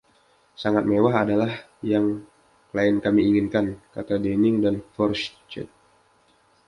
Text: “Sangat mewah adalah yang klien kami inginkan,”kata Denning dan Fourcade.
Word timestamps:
“Sangat 0.61 0.85
mewah 0.89 1.15
adalah 1.23 1.51
yang 1.91 2.05
klien 2.73 2.95
kami 3.05 3.21
inginkan,”kata 3.29 4.13
Denning 4.23 4.57
dan 4.63 4.75
Fourcade. 4.97 5.69